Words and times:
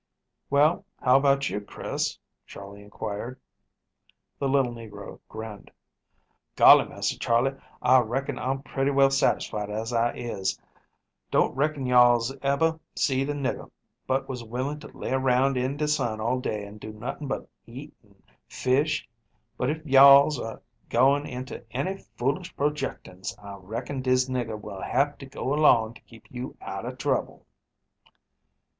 "Well, 0.49 0.83
how 0.99 1.15
about 1.17 1.47
you, 1.51 1.61
Chris?" 1.61 2.17
Charley 2.47 2.81
inquired. 2.81 3.39
The 4.39 4.49
little 4.49 4.73
negro 4.73 5.19
grinned. 5.29 5.69
"Golly, 6.55 6.85
Massa 6.89 7.19
Charley, 7.19 7.53
I 7.83 7.99
reckon 7.99 8.39
I'm 8.39 8.63
pretty 8.63 8.89
well 8.89 9.11
satisfied 9.11 9.69
as 9.69 9.93
I 9.93 10.13
is. 10.15 10.57
Don't 11.29 11.55
reckon 11.55 11.85
you 11.85 11.93
alls 11.93 12.35
ebber 12.41 12.79
seed 12.95 13.29
a 13.29 13.33
nigger 13.35 13.69
but 14.07 14.27
was 14.27 14.43
willing 14.43 14.79
to 14.79 14.87
lay 14.87 15.11
around 15.11 15.55
in 15.55 15.77
de 15.77 15.87
sun 15.87 16.19
all 16.19 16.39
day 16.39 16.65
an' 16.65 16.79
do 16.79 16.91
nothin' 16.91 17.27
but 17.27 17.47
eat 17.67 17.93
an' 18.03 18.15
fish, 18.47 19.07
but 19.55 19.69
if 19.69 19.83
you 19.85 19.99
alls 19.99 20.39
are 20.39 20.63
goin' 20.89 21.27
into 21.27 21.63
any 21.77 21.99
foolish 22.15 22.55
projectin's, 22.55 23.37
I 23.37 23.53
reckon 23.57 24.01
dis 24.01 24.27
nigger 24.27 24.59
will 24.59 24.81
hab 24.81 25.19
to 25.19 25.27
go 25.27 25.53
along 25.53 25.93
to 25.93 26.01
keep 26.01 26.25
you 26.31 26.57
outer 26.59 26.95
trouble." 26.95 27.45